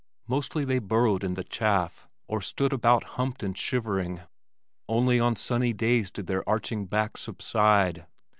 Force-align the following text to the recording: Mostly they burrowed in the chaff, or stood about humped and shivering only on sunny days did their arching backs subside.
Mostly 0.27 0.65
they 0.65 0.79
burrowed 0.79 1.23
in 1.23 1.35
the 1.35 1.43
chaff, 1.43 2.07
or 2.27 2.41
stood 2.41 2.73
about 2.73 3.03
humped 3.03 3.43
and 3.43 3.55
shivering 3.55 4.21
only 4.89 5.19
on 5.19 5.35
sunny 5.35 5.73
days 5.73 6.09
did 6.09 6.25
their 6.25 6.43
arching 6.49 6.87
backs 6.87 7.21
subside. 7.21 8.07